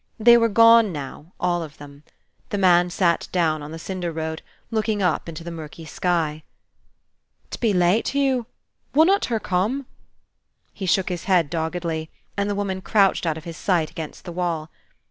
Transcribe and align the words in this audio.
They 0.19 0.35
were 0.35 0.49
gone 0.49 0.91
now, 0.91 1.31
all 1.39 1.61
of 1.61 1.77
them. 1.77 2.01
The 2.49 2.57
man 2.57 2.89
sat 2.89 3.27
down 3.31 3.61
on 3.61 3.69
the 3.71 3.77
cinder 3.77 4.11
road, 4.11 4.41
looking 4.71 4.99
up 5.03 5.29
into 5.29 5.43
the 5.43 5.51
murky 5.51 5.85
sky. 5.85 6.41
"'T 7.51 7.59
be 7.61 7.71
late, 7.71 8.07
Hugh. 8.07 8.47
Wunnot 8.95 9.25
hur 9.25 9.37
come?" 9.39 9.85
He 10.73 10.87
shook 10.87 11.09
his 11.09 11.25
head 11.25 11.51
doggedly, 11.51 12.09
and 12.35 12.49
the 12.49 12.55
woman 12.55 12.81
crouched 12.81 13.27
out 13.27 13.37
of 13.37 13.43
his 13.43 13.57
sight 13.57 13.91
against 13.91 14.25
the 14.25 14.31
wall. 14.31 14.71